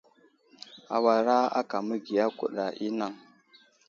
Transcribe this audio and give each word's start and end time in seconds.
Awara 0.95 1.37
aka 1.59 1.77
məgiya 1.87 2.25
kuɗa 2.37 2.65
i 2.85 2.87
anaŋ. 2.93 3.13